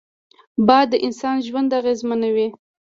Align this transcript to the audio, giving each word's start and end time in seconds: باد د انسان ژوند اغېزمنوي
باد 0.67 0.87
د 0.91 0.93
انسان 1.05 1.35
ژوند 1.47 1.69
اغېزمنوي 1.79 2.47